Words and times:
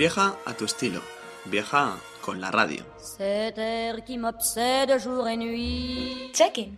Viaja 0.00 0.34
a 0.46 0.54
tu 0.54 0.64
estilo. 0.64 1.02
Viaja 1.44 1.98
con 2.22 2.40
la 2.40 2.50
radio. 2.50 2.82
Cet 2.96 3.58
air 3.58 4.02
qui 4.02 4.16
m'obsède 4.16 4.98
jour 4.98 5.28
et 5.28 5.36
nuit. 5.36 6.32
Check-in. 6.32 6.70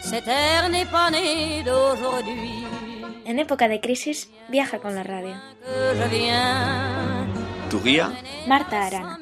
Cet 0.00 0.28
air 0.28 0.68
n'est 0.68 0.86
pas 0.88 1.10
né 1.10 1.64
d'aujourd'hui. 1.64 2.64
En 3.26 3.36
época 3.38 3.66
de 3.66 3.80
crisis, 3.80 4.30
viaja 4.48 4.78
con 4.78 4.94
la 4.94 5.02
radio. 5.02 5.34
Tu 7.70 7.80
guía, 7.80 8.12
Marta 8.46 8.86
Arana. 8.86 9.18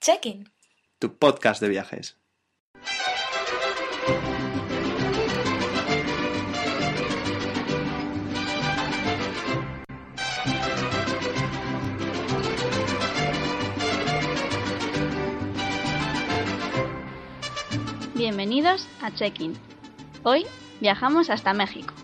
Check-in. 0.00 0.42
tu 0.98 1.16
podcast 1.16 1.60
de 1.62 1.68
viajes. 1.68 2.19
Bienvenidos 18.20 18.86
a 19.00 19.10
Check-in. 19.14 19.54
Hoy 20.24 20.44
viajamos 20.78 21.30
hasta 21.30 21.54
México. 21.54 21.94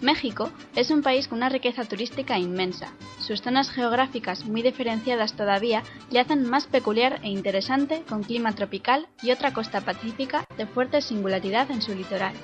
México 0.00 0.50
es 0.74 0.90
un 0.90 1.02
país 1.02 1.28
con 1.28 1.38
una 1.38 1.48
riqueza 1.48 1.84
turística 1.84 2.36
inmensa. 2.36 2.88
Sus 3.20 3.40
zonas 3.40 3.70
geográficas 3.70 4.44
muy 4.44 4.62
diferenciadas 4.62 5.34
todavía 5.34 5.84
le 6.10 6.18
hacen 6.18 6.50
más 6.50 6.66
peculiar 6.66 7.20
e 7.22 7.28
interesante 7.28 8.02
con 8.08 8.24
clima 8.24 8.56
tropical 8.56 9.06
y 9.22 9.30
otra 9.30 9.52
costa 9.52 9.82
pacífica 9.82 10.44
de 10.56 10.66
fuerte 10.66 11.00
singularidad 11.00 11.70
en 11.70 11.80
su 11.80 11.94
litoral. 11.94 12.34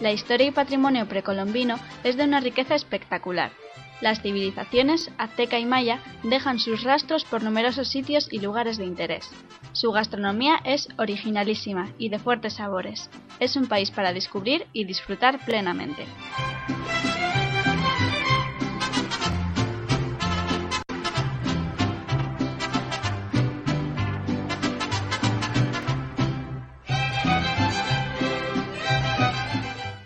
La 0.00 0.10
historia 0.10 0.48
y 0.48 0.50
patrimonio 0.50 1.06
precolombino 1.06 1.78
es 2.02 2.16
de 2.16 2.24
una 2.24 2.40
riqueza 2.40 2.74
espectacular. 2.74 3.52
Las 4.00 4.22
civilizaciones 4.22 5.10
azteca 5.18 5.58
y 5.58 5.66
maya 5.66 6.00
dejan 6.22 6.58
sus 6.58 6.84
rastros 6.84 7.24
por 7.24 7.42
numerosos 7.42 7.88
sitios 7.88 8.28
y 8.30 8.40
lugares 8.40 8.78
de 8.78 8.84
interés. 8.84 9.28
Su 9.72 9.90
gastronomía 9.90 10.60
es 10.64 10.88
originalísima 10.98 11.90
y 11.98 12.08
de 12.08 12.18
fuertes 12.18 12.54
sabores. 12.54 13.10
Es 13.40 13.56
un 13.56 13.66
país 13.66 13.90
para 13.90 14.12
descubrir 14.12 14.66
y 14.72 14.84
disfrutar 14.84 15.44
plenamente. 15.44 16.06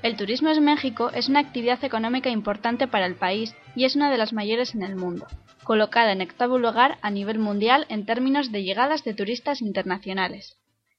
El 0.02 0.16
turismo 0.16 0.50
en 0.50 0.64
México 0.64 1.10
es 1.14 1.28
una 1.28 1.38
actividad 1.38 1.84
económica 1.84 2.28
importante 2.28 2.88
para 2.88 3.06
el 3.06 3.14
país 3.14 3.54
y 3.76 3.84
es 3.84 3.94
una 3.94 4.10
de 4.10 4.18
las 4.18 4.32
mayores 4.32 4.74
en 4.74 4.82
el 4.82 4.96
mundo, 4.96 5.28
colocada 5.62 6.10
en 6.10 6.20
octavo 6.20 6.58
lugar 6.58 6.98
a 7.02 7.10
nivel 7.10 7.38
mundial 7.38 7.86
en 7.88 8.04
términos 8.04 8.50
de 8.50 8.64
llegadas 8.64 9.04
de 9.04 9.14
turistas 9.14 9.62
internacionales. 9.62 10.58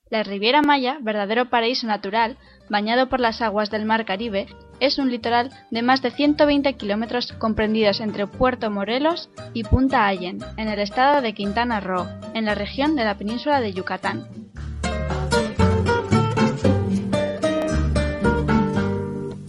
La 0.09 0.23
Riviera 0.23 0.61
Maya, 0.61 0.99
verdadero 1.01 1.49
paraíso 1.49 1.85
natural, 1.85 2.37
bañado 2.69 3.09
por 3.09 3.19
las 3.19 3.41
aguas 3.41 3.69
del 3.71 3.83
Mar 3.83 4.05
Caribe, 4.05 4.47
es 4.79 4.97
un 4.99 5.09
litoral 5.09 5.49
de 5.69 5.81
más 5.81 6.01
de 6.01 6.11
120 6.11 6.73
kilómetros 6.75 7.33
comprendidos 7.33 7.99
entre 7.99 8.27
Puerto 8.27 8.69
Morelos 8.69 9.29
y 9.53 9.63
Punta 9.63 10.07
Allen, 10.07 10.39
en 10.55 10.69
el 10.69 10.79
estado 10.79 11.21
de 11.21 11.33
Quintana 11.33 11.81
Roo, 11.81 12.07
en 12.33 12.45
la 12.45 12.55
región 12.55 12.95
de 12.95 13.03
la 13.03 13.17
península 13.17 13.59
de 13.59 13.73
Yucatán. 13.73 14.52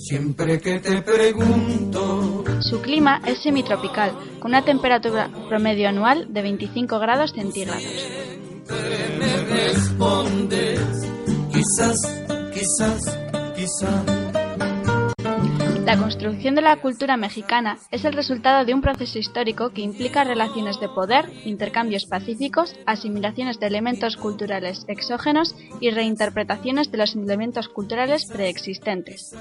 Siempre 0.06 0.60
que 0.60 0.80
te 0.80 1.00
pregunto, 1.00 2.44
Su 2.60 2.82
clima 2.82 3.22
es 3.24 3.42
semitropical, 3.42 4.12
con 4.38 4.50
una 4.50 4.62
temperatura 4.62 5.30
promedio 5.48 5.88
anual 5.88 6.30
de 6.30 6.42
25 6.42 6.98
grados 6.98 7.32
centígrados. 7.32 7.82
me 9.18 9.36
respondes, 9.44 10.78
quizás, 11.50 11.96
quizás, 12.52 13.18
quizás. 13.56 14.24
La 15.86 15.96
construcción 15.96 16.54
de 16.54 16.62
la 16.62 16.76
cultura 16.82 17.16
mexicana 17.16 17.78
es 17.90 18.04
el 18.04 18.12
resultado 18.12 18.66
de 18.66 18.74
un 18.74 18.82
proceso 18.82 19.18
histórico 19.18 19.70
que 19.70 19.80
implica 19.80 20.24
relaciones 20.24 20.78
de 20.80 20.88
poder, 20.90 21.30
intercambios 21.46 22.04
pacíficos, 22.04 22.76
asimilaciones 22.84 23.58
de 23.58 23.68
elementos 23.68 24.18
culturales 24.18 24.84
exógenos 24.86 25.54
y 25.80 25.90
reinterpretaciones 25.90 26.90
de 26.90 26.98
los 26.98 27.14
elementos 27.14 27.68
culturales 27.68 28.26
preexistentes. 28.26 29.34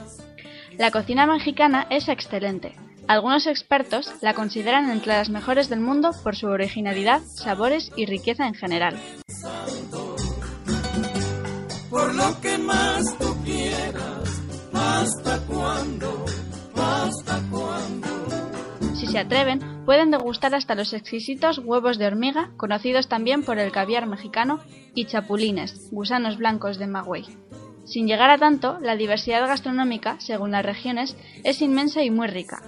La 0.78 0.91
cocina 0.91 1.28
mexicana 1.28 1.85
es 1.89 2.09
excelente. 2.09 2.75
Algunos 3.07 3.47
expertos 3.47 4.11
la 4.22 4.34
consideran 4.34 4.89
entre 4.89 5.13
las 5.13 5.29
mejores 5.29 5.69
del 5.69 5.81
mundo 5.81 6.11
por 6.23 6.35
su 6.35 6.47
originalidad, 6.47 7.22
sabores 7.22 7.91
y 7.95 8.06
riqueza 8.06 8.47
en 8.47 8.56
general. 8.56 8.97
Por 11.89 12.16
lo 12.16 12.41
que 12.41 12.57
más 12.57 13.17
tú 13.19 13.35
quieras, 13.44 14.41
hasta 14.73 15.39
cuándo, 15.45 16.25
hasta 16.75 17.40
cuándo. 17.51 18.07
Si 18.95 19.05
se 19.05 19.19
atreven, 19.19 19.84
pueden 19.85 20.09
degustar 20.09 20.55
hasta 20.55 20.75
los 20.75 20.94
exquisitos 20.94 21.59
huevos 21.59 21.97
de 22.00 22.07
hormiga, 22.07 22.51
conocidos 22.57 23.09
también 23.09 23.44
por 23.44 23.59
el 23.59 23.72
caviar 23.72 24.07
mexicano, 24.07 24.59
y 24.95 25.05
chapulines, 25.05 25.90
gusanos 25.91 26.38
blancos 26.38 26.78
de 26.78 26.88
Magüey. 26.88 27.25
Sin 27.86 28.08
llegar 28.08 28.30
a 28.30 28.38
tanto, 28.38 28.80
la 28.82 28.96
diversidad 28.96 29.46
gastronómica, 29.48 30.20
según 30.20 30.52
las 30.52 30.66
regiones, 30.66 31.18
es 31.44 31.62
inmensa 31.62 32.02
y 32.02 32.12
muy 32.12 32.28
rica. 32.28 32.62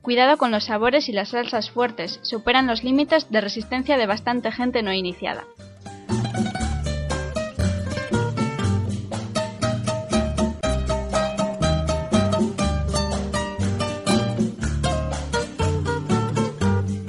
Cuidado 0.00 0.36
con 0.38 0.50
los 0.50 0.64
sabores 0.64 1.08
y 1.08 1.12
las 1.12 1.28
salsas 1.28 1.70
fuertes, 1.70 2.18
superan 2.22 2.66
los 2.66 2.82
límites 2.82 3.30
de 3.30 3.40
resistencia 3.40 3.96
de 3.96 4.06
bastante 4.06 4.50
gente 4.50 4.82
no 4.82 4.92
iniciada. 4.92 5.44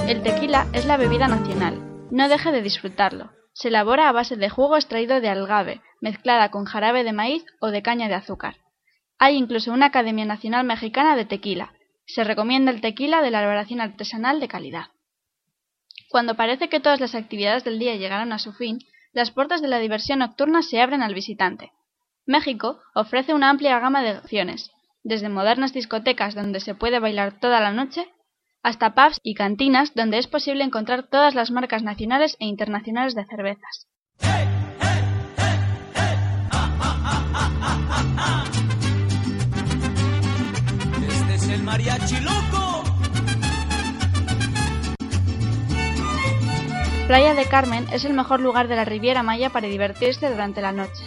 El 0.08 0.22
tequila 0.22 0.68
es 0.74 0.86
la 0.86 0.98
bebida 0.98 1.28
nacional. 1.28 1.82
No 2.12 2.30
deje 2.30 2.52
de 2.52 2.62
disfrutarlo. 2.62 3.32
Se 3.54 3.68
elabora 3.68 4.10
a 4.10 4.12
base 4.12 4.36
de 4.36 4.50
jugo 4.50 4.76
extraído 4.76 5.22
de 5.22 5.30
algave, 5.30 5.82
mezclada 6.02 6.50
con 6.50 6.66
jarabe 6.66 7.04
de 7.04 7.14
maíz 7.14 7.46
o 7.62 7.68
de 7.68 7.82
caña 7.82 8.08
de 8.08 8.16
azúcar. 8.16 8.58
Hay 9.20 9.38
incluso 9.38 9.72
una 9.72 9.88
Academia 9.88 10.26
Nacional 10.26 10.66
Mexicana 10.66 11.16
de 11.16 11.26
Tequila. 11.26 11.74
Se 12.06 12.24
recomienda 12.24 12.72
el 12.72 12.82
tequila 12.82 13.22
de 13.22 13.32
la 13.32 13.40
elaboración 13.40 13.80
artesanal 13.80 14.40
de 14.40 14.48
calidad. 14.48 14.88
Cuando 16.10 16.36
parece 16.36 16.68
que 16.68 16.80
todas 16.80 17.00
las 17.00 17.16
actividades 17.16 17.64
del 17.64 17.80
día 17.80 17.96
llegaron 17.96 18.34
a 18.34 18.40
su 18.40 18.54
fin, 18.54 18.80
las 19.14 19.32
puertas 19.32 19.62
de 19.62 19.68
la 19.68 19.80
diversión 19.80 20.20
nocturna 20.20 20.62
se 20.64 20.82
abren 20.82 21.02
al 21.02 21.14
visitante. 21.14 21.72
México 22.26 22.82
ofrece 22.96 23.34
una 23.34 23.50
amplia 23.50 23.80
gama 23.80 24.02
de 24.02 24.18
opciones, 24.18 24.72
desde 25.04 25.30
modernas 25.30 25.74
discotecas 25.74 26.36
donde 26.36 26.60
se 26.60 26.76
puede 26.76 27.00
bailar 27.00 27.40
toda 27.40 27.60
la 27.60 27.72
noche, 27.72 28.12
hasta 28.64 28.96
pubs 28.96 29.20
y 29.22 29.36
cantinas 29.36 29.94
donde 29.94 30.18
es 30.18 30.28
posible 30.28 30.64
encontrar 30.64 31.04
todas 31.04 31.36
las 31.36 31.52
marcas 31.52 31.84
nacionales 31.84 32.38
e 32.40 32.46
internacionales 32.46 33.14
de 33.14 33.26
cervezas. 33.26 33.88
Este 41.08 41.36
es 41.36 41.50
el 41.50 41.64
mariachi 41.64 42.20
loco. 42.22 42.84
Playa 47.08 47.34
de 47.34 47.46
Carmen 47.46 47.86
es 47.92 48.06
el 48.06 48.14
mejor 48.14 48.40
lugar 48.40 48.70
de 48.70 48.78
la 48.78 48.86
Riviera 48.86 49.24
Maya 49.24 49.50
para 49.50 49.68
divertirse 49.68 50.30
durante 50.30 50.62
la 50.62 50.72
noche. 50.72 51.04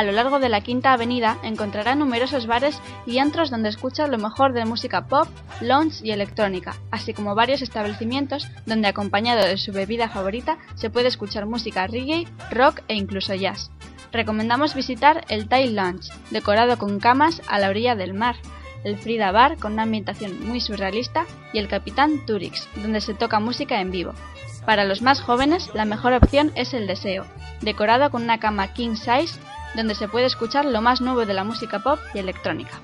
A 0.00 0.02
lo 0.02 0.12
largo 0.12 0.38
de 0.38 0.48
la 0.48 0.62
Quinta 0.62 0.94
Avenida 0.94 1.36
encontrará 1.42 1.94
numerosos 1.94 2.46
bares 2.46 2.80
y 3.04 3.18
antros 3.18 3.50
donde 3.50 3.68
escucha 3.68 4.06
lo 4.06 4.16
mejor 4.16 4.54
de 4.54 4.64
música 4.64 5.06
pop, 5.08 5.28
lounge 5.60 6.00
y 6.02 6.10
electrónica, 6.10 6.74
así 6.90 7.12
como 7.12 7.34
varios 7.34 7.60
establecimientos 7.60 8.48
donde 8.64 8.88
acompañado 8.88 9.44
de 9.44 9.58
su 9.58 9.72
bebida 9.72 10.08
favorita 10.08 10.56
se 10.74 10.88
puede 10.88 11.08
escuchar 11.08 11.44
música 11.44 11.86
reggae, 11.86 12.26
rock 12.50 12.80
e 12.88 12.94
incluso 12.94 13.34
jazz. 13.34 13.70
Recomendamos 14.10 14.74
visitar 14.74 15.26
el 15.28 15.48
Thai 15.50 15.68
Lounge, 15.68 16.10
decorado 16.30 16.78
con 16.78 16.98
camas 16.98 17.42
a 17.46 17.58
la 17.58 17.68
orilla 17.68 17.94
del 17.94 18.14
mar, 18.14 18.36
el 18.84 18.96
Frida 18.96 19.32
Bar 19.32 19.58
con 19.58 19.74
una 19.74 19.82
ambientación 19.82 20.48
muy 20.48 20.62
surrealista 20.62 21.26
y 21.52 21.58
el 21.58 21.68
Capitán 21.68 22.24
Turix, 22.24 22.66
donde 22.76 23.02
se 23.02 23.12
toca 23.12 23.38
música 23.38 23.82
en 23.82 23.90
vivo. 23.90 24.14
Para 24.64 24.86
los 24.86 25.02
más 25.02 25.20
jóvenes, 25.20 25.70
la 25.74 25.84
mejor 25.84 26.14
opción 26.14 26.52
es 26.54 26.72
el 26.72 26.86
Deseo, 26.86 27.26
decorado 27.60 28.10
con 28.10 28.22
una 28.22 28.40
cama 28.40 28.68
king 28.68 28.96
size 28.96 29.38
donde 29.74 29.94
se 29.94 30.08
puede 30.08 30.26
escuchar 30.26 30.64
lo 30.64 30.80
más 30.82 31.00
nuevo 31.00 31.26
de 31.26 31.34
la 31.34 31.44
música 31.44 31.80
pop 31.80 31.98
y 32.14 32.18
electrónica. 32.18 32.80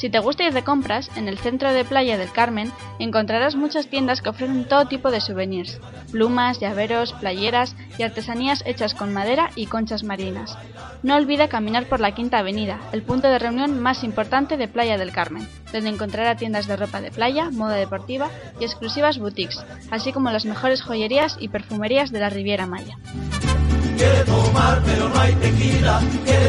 Si 0.00 0.08
te 0.08 0.18
gusta 0.18 0.44
ir 0.44 0.54
de 0.54 0.64
compras, 0.64 1.10
en 1.16 1.28
el 1.28 1.36
centro 1.36 1.74
de 1.74 1.84
Playa 1.84 2.16
del 2.16 2.32
Carmen 2.32 2.72
encontrarás 2.98 3.54
muchas 3.54 3.86
tiendas 3.86 4.22
que 4.22 4.30
ofrecen 4.30 4.66
todo 4.66 4.86
tipo 4.86 5.10
de 5.10 5.20
souvenirs, 5.20 5.78
plumas, 6.10 6.58
llaveros, 6.58 7.12
playeras 7.12 7.76
y 7.98 8.02
artesanías 8.02 8.62
hechas 8.64 8.94
con 8.94 9.12
madera 9.12 9.50
y 9.56 9.66
conchas 9.66 10.02
marinas. 10.02 10.56
No 11.02 11.16
olvide 11.16 11.50
caminar 11.50 11.84
por 11.84 12.00
la 12.00 12.14
Quinta 12.14 12.38
Avenida, 12.38 12.80
el 12.92 13.02
punto 13.02 13.28
de 13.28 13.38
reunión 13.38 13.78
más 13.78 14.02
importante 14.02 14.56
de 14.56 14.68
Playa 14.68 14.96
del 14.96 15.12
Carmen, 15.12 15.46
donde 15.70 15.90
encontrará 15.90 16.34
tiendas 16.34 16.66
de 16.66 16.76
ropa 16.76 17.02
de 17.02 17.10
playa, 17.10 17.50
moda 17.50 17.74
deportiva 17.74 18.30
y 18.58 18.64
exclusivas 18.64 19.18
boutiques, 19.18 19.62
así 19.90 20.12
como 20.14 20.30
las 20.30 20.46
mejores 20.46 20.80
joyerías 20.80 21.36
y 21.40 21.48
perfumerías 21.48 22.10
de 22.10 22.20
la 22.20 22.30
Riviera 22.30 22.66
Maya. 22.66 22.96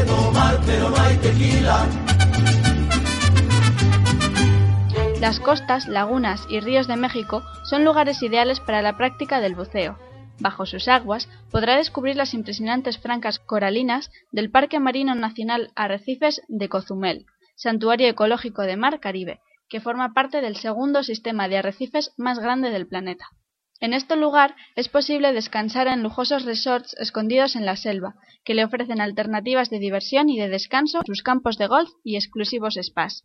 Tomar 0.06 0.60
pero 0.66 0.90
no 0.90 0.96
hay 0.96 1.16
tequila. 1.16 1.86
Las 5.20 5.40
costas, 5.40 5.86
lagunas 5.86 6.44
y 6.48 6.60
ríos 6.60 6.86
de 6.88 6.96
México 6.96 7.42
son 7.64 7.84
lugares 7.84 8.22
ideales 8.22 8.60
para 8.60 8.82
la 8.82 8.96
práctica 8.96 9.40
del 9.40 9.54
buceo. 9.54 9.96
Bajo 10.40 10.66
sus 10.66 10.88
aguas 10.88 11.28
podrá 11.50 11.76
descubrir 11.76 12.16
las 12.16 12.34
impresionantes 12.34 12.98
francas 12.98 13.38
coralinas 13.38 14.10
del 14.32 14.50
Parque 14.50 14.80
Marino 14.80 15.14
Nacional 15.14 15.70
Arrecifes 15.76 16.42
de 16.48 16.68
Cozumel, 16.68 17.26
santuario 17.54 18.08
ecológico 18.08 18.62
de 18.62 18.76
mar 18.76 18.98
Caribe, 18.98 19.40
que 19.68 19.80
forma 19.80 20.12
parte 20.12 20.40
del 20.40 20.56
segundo 20.56 21.02
sistema 21.02 21.48
de 21.48 21.58
arrecifes 21.58 22.12
más 22.16 22.38
grande 22.38 22.70
del 22.70 22.88
planeta. 22.88 23.28
En 23.82 23.94
este 23.94 24.14
lugar 24.14 24.54
es 24.76 24.88
posible 24.88 25.32
descansar 25.32 25.88
en 25.88 26.04
lujosos 26.04 26.44
resorts 26.44 26.94
escondidos 27.00 27.56
en 27.56 27.66
la 27.66 27.74
selva, 27.74 28.14
que 28.44 28.54
le 28.54 28.64
ofrecen 28.64 29.00
alternativas 29.00 29.70
de 29.70 29.80
diversión 29.80 30.30
y 30.30 30.38
de 30.38 30.48
descanso, 30.48 31.00
sus 31.04 31.24
campos 31.24 31.58
de 31.58 31.66
golf 31.66 31.90
y 32.04 32.14
exclusivos 32.14 32.78
spas. 32.80 33.24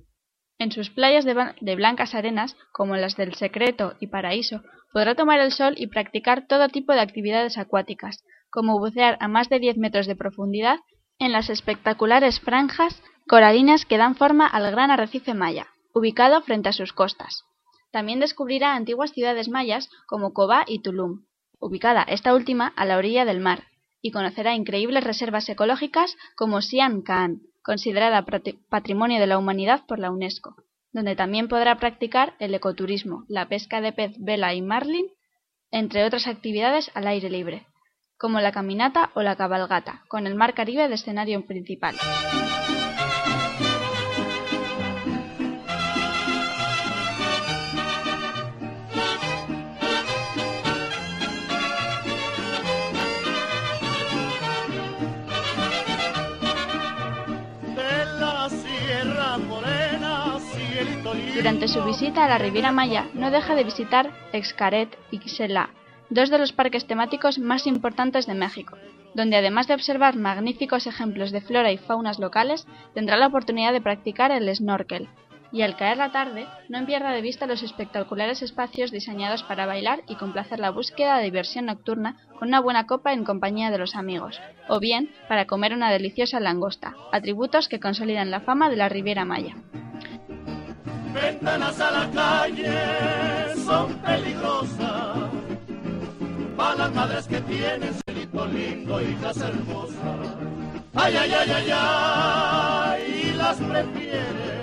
En 0.57 0.71
sus 0.71 0.89
playas 0.89 1.25
de, 1.25 1.75
blancas 1.75 2.15
arenas, 2.15 2.55
como 2.71 2.95
las 2.95 3.15
del 3.15 3.35
Secreto 3.35 3.97
y 3.99 4.07
Paraíso, 4.07 4.63
podrá 4.91 5.13
tomar 5.13 5.39
el 5.41 5.51
sol 5.51 5.75
y 5.77 5.85
practicar 5.85 6.47
todo 6.47 6.69
tipo 6.69 6.91
de 6.91 7.01
actividades 7.01 7.59
acuáticas, 7.59 8.23
como 8.49 8.79
bucear 8.79 9.15
a 9.19 9.27
más 9.27 9.49
de 9.49 9.59
10 9.59 9.77
metros 9.77 10.07
de 10.07 10.15
profundidad 10.15 10.79
en 11.19 11.33
las 11.33 11.51
espectaculares 11.51 12.39
franjas 12.39 13.03
coralinas 13.27 13.85
que 13.85 13.99
dan 13.99 14.15
forma 14.15 14.47
al 14.47 14.71
gran 14.71 14.89
arrecife 14.89 15.35
maya, 15.35 15.67
ubicado 15.93 16.41
frente 16.41 16.69
a 16.69 16.73
sus 16.73 16.93
costas. 16.93 17.43
También 17.91 18.19
descubrirá 18.19 18.75
antiguas 18.75 19.11
ciudades 19.11 19.49
mayas 19.49 19.89
como 20.07 20.33
Cobá 20.33 20.65
y 20.67 20.79
Tulum, 20.79 21.25
ubicada 21.59 22.03
esta 22.03 22.33
última 22.33 22.67
a 22.75 22.85
la 22.85 22.97
orilla 22.97 23.25
del 23.25 23.39
mar, 23.39 23.63
y 24.01 24.11
conocerá 24.11 24.53
increíbles 24.55 25.03
reservas 25.03 25.49
ecológicas 25.49 26.15
como 26.35 26.61
Sian 26.61 27.01
Ka'an, 27.01 27.41
considerada 27.63 28.25
Patrimonio 28.69 29.19
de 29.19 29.27
la 29.27 29.37
Humanidad 29.37 29.85
por 29.87 29.99
la 29.99 30.11
UNESCO, 30.11 30.55
donde 30.91 31.15
también 31.15 31.47
podrá 31.47 31.77
practicar 31.77 32.35
el 32.39 32.53
ecoturismo, 32.53 33.25
la 33.27 33.47
pesca 33.49 33.81
de 33.81 33.91
pez 33.91 34.15
vela 34.19 34.53
y 34.53 34.61
marlin, 34.61 35.07
entre 35.71 36.05
otras 36.05 36.27
actividades 36.27 36.91
al 36.93 37.07
aire 37.07 37.29
libre, 37.29 37.67
como 38.17 38.39
la 38.39 38.51
caminata 38.51 39.11
o 39.15 39.21
la 39.21 39.35
cabalgata, 39.35 40.03
con 40.07 40.27
el 40.27 40.35
mar 40.35 40.53
Caribe 40.53 40.87
de 40.87 40.95
escenario 40.95 41.45
principal. 41.45 41.95
Durante 61.37 61.67
su 61.67 61.83
visita 61.83 62.25
a 62.25 62.27
la 62.27 62.39
Riviera 62.39 62.71
Maya 62.71 63.05
no 63.13 63.29
deja 63.29 63.53
de 63.53 63.63
visitar 63.63 64.11
Xcaret 64.33 64.97
y 65.11 65.19
Xelá, 65.19 65.69
dos 66.09 66.31
de 66.31 66.39
los 66.39 66.51
parques 66.51 66.87
temáticos 66.87 67.37
más 67.37 67.67
importantes 67.67 68.25
de 68.25 68.33
México, 68.33 68.75
donde 69.13 69.37
además 69.37 69.67
de 69.67 69.75
observar 69.75 70.15
magníficos 70.15 70.87
ejemplos 70.87 71.31
de 71.31 71.41
flora 71.41 71.71
y 71.71 71.77
faunas 71.77 72.17
locales, 72.17 72.65
tendrá 72.95 73.17
la 73.17 73.27
oportunidad 73.27 73.71
de 73.71 73.81
practicar 73.81 74.31
el 74.31 74.53
snorkel. 74.55 75.09
Y 75.51 75.61
al 75.61 75.77
caer 75.77 75.97
la 75.97 76.11
tarde, 76.11 76.47
no 76.69 76.83
pierda 76.87 77.11
de 77.11 77.21
vista 77.21 77.45
los 77.45 77.61
espectaculares 77.61 78.41
espacios 78.41 78.89
diseñados 78.89 79.43
para 79.43 79.67
bailar 79.67 80.01
y 80.07 80.15
complacer 80.15 80.59
la 80.59 80.71
búsqueda 80.71 81.17
de 81.17 81.25
diversión 81.25 81.67
nocturna 81.67 82.17
con 82.39 82.47
una 82.47 82.61
buena 82.61 82.87
copa 82.87 83.13
en 83.13 83.23
compañía 83.23 83.69
de 83.69 83.77
los 83.77 83.95
amigos, 83.95 84.41
o 84.67 84.79
bien 84.79 85.11
para 85.27 85.45
comer 85.45 85.73
una 85.73 85.91
deliciosa 85.91 86.39
langosta, 86.39 86.95
atributos 87.11 87.69
que 87.69 87.79
consolidan 87.79 88.31
la 88.31 88.39
fama 88.39 88.71
de 88.71 88.77
la 88.77 88.89
Riviera 88.89 89.23
Maya 89.23 89.55
ventanas 91.21 91.79
a 91.79 91.91
la 91.91 92.11
calle 92.11 93.55
son 93.65 93.93
peligrosas. 93.95 95.29
Para 96.55 96.75
las 96.75 96.93
madres 96.93 97.27
que 97.27 97.41
tienen 97.41 97.93
celito 98.05 98.45
lindo, 98.47 99.01
hijas 99.01 99.37
hermosas. 99.37 99.97
Ay, 100.95 101.15
ay, 101.15 101.31
ay, 101.31 101.51
ay, 101.51 101.69
ay, 101.71 103.21
y 103.25 103.33
las 103.33 103.57
prefiere. 103.57 104.57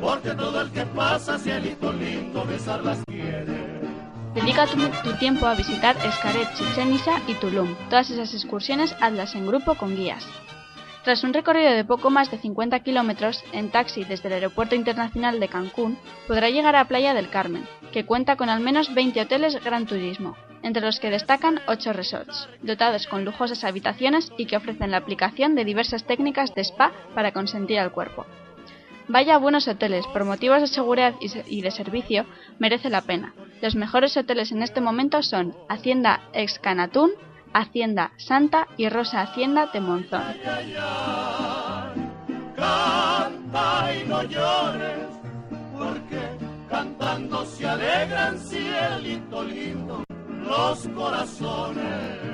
Porque 0.00 0.30
todo 0.30 0.60
el 0.60 0.70
que 0.70 0.84
pasa, 0.86 1.38
cielito 1.38 1.92
lindo, 1.92 2.44
besarlas 2.44 2.98
quiere. 3.06 3.70
Dedica 4.34 4.66
tu, 4.66 4.78
tu, 5.02 5.16
tiempo 5.18 5.46
a 5.46 5.54
visitar 5.54 5.96
Escaret, 6.04 6.48
Chichen 6.54 6.96
y 7.26 7.34
Tulum. 7.34 7.74
Todas 7.88 8.10
esas 8.10 8.32
excursiones 8.34 8.94
hazlas 9.00 9.34
en 9.34 9.46
grupo 9.46 9.74
con 9.74 9.96
guías. 9.96 10.24
Tras 11.04 11.24
un 11.24 11.32
recorrido 11.32 11.72
de 11.72 11.84
poco 11.84 12.10
más 12.10 12.30
de 12.30 12.36
50 12.36 12.78
kilómetros 12.80 13.42
en 13.52 13.70
taxi 13.70 14.04
desde 14.04 14.28
el 14.28 14.34
Aeropuerto 14.34 14.74
Internacional 14.74 15.40
de 15.40 15.48
Cancún, 15.48 15.98
podrá 16.28 16.50
llegar 16.50 16.76
a 16.76 16.84
Playa 16.84 17.14
del 17.14 17.30
Carmen, 17.30 17.66
que 17.90 18.04
cuenta 18.04 18.36
con 18.36 18.50
al 18.50 18.60
menos 18.60 18.92
20 18.92 19.18
hoteles 19.22 19.64
Gran 19.64 19.86
Turismo, 19.86 20.36
entre 20.62 20.82
los 20.82 21.00
que 21.00 21.08
destacan 21.08 21.60
8 21.66 21.94
resorts, 21.94 22.48
dotados 22.60 23.06
con 23.06 23.24
lujosas 23.24 23.64
habitaciones 23.64 24.30
y 24.36 24.44
que 24.44 24.58
ofrecen 24.58 24.90
la 24.90 24.98
aplicación 24.98 25.54
de 25.54 25.64
diversas 25.64 26.04
técnicas 26.04 26.54
de 26.54 26.62
spa 26.62 26.92
para 27.14 27.32
consentir 27.32 27.78
al 27.78 27.92
cuerpo. 27.92 28.26
Vaya 29.08 29.36
a 29.36 29.38
buenos 29.38 29.66
hoteles, 29.68 30.06
por 30.08 30.24
motivos 30.24 30.60
de 30.60 30.68
seguridad 30.68 31.14
y 31.20 31.62
de 31.62 31.70
servicio, 31.70 32.26
merece 32.58 32.90
la 32.90 33.00
pena. 33.00 33.34
Los 33.62 33.74
mejores 33.74 34.16
hoteles 34.16 34.52
en 34.52 34.62
este 34.62 34.80
momento 34.80 35.22
son 35.22 35.56
Hacienda 35.68 36.20
Ex 36.32 36.58
Canatún, 36.58 37.10
Hacienda 37.52 38.12
Santa 38.16 38.66
y 38.76 38.88
Rosa 38.88 39.22
Hacienda 39.22 39.66
de 39.66 39.80
Monzón. 39.80 40.22
Canta 42.56 43.94
y 43.94 44.08
no 44.08 44.22
llores, 44.24 45.08
porque 45.76 46.20
cantando 46.68 47.44
se 47.46 47.68
alegran 47.68 48.38
cielito 48.38 49.42
lindo 49.44 50.04
los 50.28 50.88
corazones. 50.88 52.30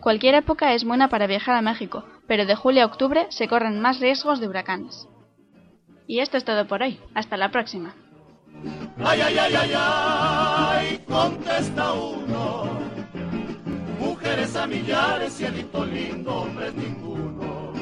Cualquier 0.00 0.34
época 0.34 0.74
es 0.74 0.84
buena 0.84 1.08
para 1.08 1.28
viajar 1.28 1.54
a 1.54 1.62
México, 1.62 2.04
pero 2.26 2.44
de 2.44 2.56
julio 2.56 2.82
a 2.82 2.86
octubre 2.86 3.26
se 3.30 3.46
corren 3.46 3.80
más 3.80 4.00
riesgos 4.00 4.40
de 4.40 4.48
huracanes. 4.48 5.08
Y 6.08 6.18
esto 6.18 6.36
es 6.36 6.44
todo 6.44 6.66
por 6.66 6.82
hoy. 6.82 6.98
Hasta 7.14 7.36
la 7.36 7.50
próxima. 7.50 7.94
Ay, 9.04 9.20
ay, 9.20 9.38
ay, 9.38 9.54
ay, 9.54 9.72
ay, 9.74 11.04
contesta 11.08 11.92
a 14.62 14.66
millares, 14.66 15.32
cielito 15.32 15.84
lindo, 15.84 16.42
hombre 16.42 16.72
ninguno. 16.72 17.72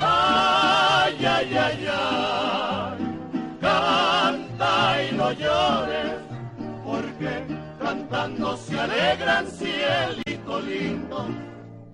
Ay, 0.00 1.24
ay, 1.24 1.56
ay, 1.56 1.86
ay, 1.88 2.98
canta 3.60 5.04
y 5.04 5.12
no 5.14 5.30
llores, 5.32 6.14
porque 6.84 7.44
cantando 7.80 8.56
se 8.56 8.80
alegran, 8.80 9.46
cielito 9.46 10.60
lindo, 10.60 11.26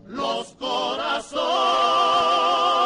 los 0.06 0.54
corazones. 0.54 2.77